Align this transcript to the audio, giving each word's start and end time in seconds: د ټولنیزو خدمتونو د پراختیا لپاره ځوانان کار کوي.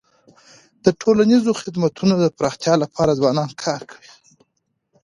د 0.83 0.85
ټولنیزو 1.01 1.51
خدمتونو 1.61 2.13
د 2.19 2.25
پراختیا 2.37 2.73
لپاره 2.83 3.17
ځوانان 3.19 3.49
کار 3.63 3.81
کوي. 3.91 4.11